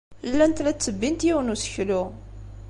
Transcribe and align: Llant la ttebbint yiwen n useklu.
Llant 0.29 0.61
la 0.63 0.73
ttebbint 0.75 1.25
yiwen 1.25 1.47
n 1.51 1.53
useklu. 1.53 2.01